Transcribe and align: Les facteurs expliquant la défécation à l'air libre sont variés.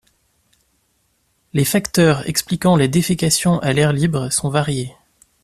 Les 1.53 1.63
facteurs 1.63 2.27
expliquant 2.27 2.75
la 2.75 2.87
défécation 2.87 3.59
à 3.59 3.71
l'air 3.71 3.93
libre 3.93 4.31
sont 4.31 4.49
variés. 4.49 4.95